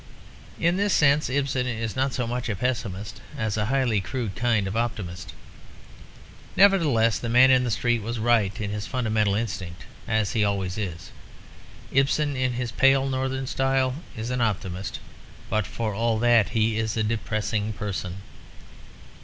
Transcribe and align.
In 0.59 0.77
this 0.77 0.93
sense 0.95 1.29
Ibsen 1.29 1.67
is 1.67 1.95
not 1.95 2.11
so 2.11 2.25
much 2.25 2.49
a 2.49 2.55
pessimist 2.55 3.21
as 3.37 3.55
a 3.55 3.67
highly 3.67 4.01
crude 4.01 4.35
kind 4.35 4.65
of 4.67 4.75
optimist. 4.75 5.33
Nevertheless 6.57 7.19
the 7.19 7.29
man 7.29 7.51
in 7.51 7.63
the 7.63 7.69
street 7.69 8.01
was 8.01 8.17
right 8.17 8.59
in 8.59 8.71
his 8.71 8.87
fundamental 8.87 9.35
instinct, 9.35 9.83
as 10.07 10.31
he 10.31 10.43
always 10.43 10.75
is. 10.75 11.11
Ibsen, 11.91 12.35
in 12.35 12.53
his 12.53 12.71
pale 12.71 13.07
northern 13.07 13.45
style, 13.45 13.93
is 14.17 14.31
an 14.31 14.41
optimist; 14.41 14.99
but 15.51 15.67
for 15.67 15.93
all 15.93 16.17
that 16.17 16.49
he 16.49 16.79
is 16.79 16.97
a 16.97 17.03
depressing 17.03 17.71
person. 17.71 18.23